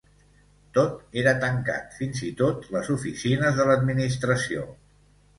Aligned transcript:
Tot 0.75 1.17
era 1.23 1.33
tancat, 1.43 1.91
fins 1.97 2.21
i 2.27 2.29
tot 2.39 2.65
les 2.75 2.89
oficines 2.93 3.59
de 3.61 3.67
l’administració. 3.73 4.65